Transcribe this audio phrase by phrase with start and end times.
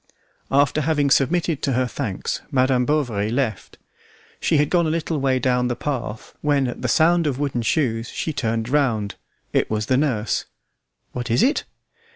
[0.49, 3.77] After having submitted to her thanks, Madam Bovary left.
[4.39, 7.61] She had gone a little way down the path when, at the sound of wooden
[7.61, 9.13] shoes, she turned round.
[9.53, 10.45] It was the nurse.
[11.11, 11.65] "What is it?"